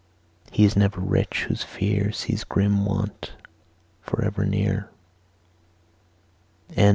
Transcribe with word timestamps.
He 0.51 0.63
is 0.65 0.75
never 0.75 0.99
rich 0.99 1.43
whose 1.43 1.61
fear 1.61 2.11
Sees 2.11 2.43
grim 2.43 2.85
Want 2.85 3.33
forever 4.01 4.45
near. 4.47 4.89
III. 6.75 6.89